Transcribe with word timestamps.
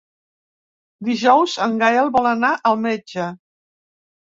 Dijous 1.09 1.59
en 1.67 1.77
Gaël 1.83 2.11
vol 2.17 2.31
anar 2.33 2.51
al 2.73 2.83
metge. 2.89 3.31